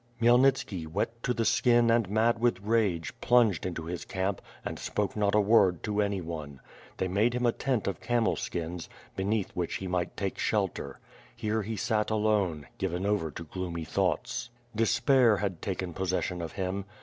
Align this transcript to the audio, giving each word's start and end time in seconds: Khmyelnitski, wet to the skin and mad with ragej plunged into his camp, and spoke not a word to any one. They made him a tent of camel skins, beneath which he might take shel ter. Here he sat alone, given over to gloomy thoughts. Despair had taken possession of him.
Khmyelnitski, 0.19 0.87
wet 0.87 1.21
to 1.21 1.31
the 1.31 1.45
skin 1.45 1.91
and 1.91 2.09
mad 2.09 2.39
with 2.39 2.63
ragej 2.65 3.11
plunged 3.21 3.67
into 3.67 3.83
his 3.85 4.03
camp, 4.03 4.41
and 4.65 4.79
spoke 4.79 5.15
not 5.15 5.35
a 5.35 5.39
word 5.39 5.83
to 5.83 6.01
any 6.01 6.21
one. 6.21 6.59
They 6.97 7.07
made 7.07 7.35
him 7.35 7.45
a 7.45 7.51
tent 7.51 7.85
of 7.85 8.01
camel 8.01 8.35
skins, 8.35 8.89
beneath 9.15 9.51
which 9.51 9.75
he 9.75 9.85
might 9.87 10.17
take 10.17 10.39
shel 10.39 10.69
ter. 10.69 10.97
Here 11.35 11.61
he 11.61 11.75
sat 11.75 12.09
alone, 12.09 12.65
given 12.79 13.05
over 13.05 13.29
to 13.29 13.43
gloomy 13.43 13.83
thoughts. 13.85 14.49
Despair 14.75 15.37
had 15.37 15.61
taken 15.61 15.93
possession 15.93 16.41
of 16.41 16.53
him. 16.53 16.85